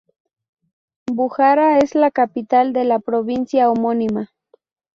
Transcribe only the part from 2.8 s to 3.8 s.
la provincia